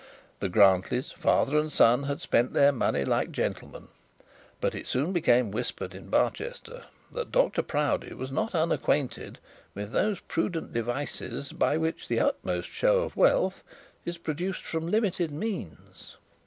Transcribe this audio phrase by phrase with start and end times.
[0.39, 3.89] The Grantlys, father and son, had spent their money like gentlemen;
[4.59, 9.37] but it soon became whispered in Barchester that Dr Proudie was not unacquainted
[9.75, 13.63] with those prudent devices by which the utmost show of wealth
[14.03, 16.15] is produced from limited means.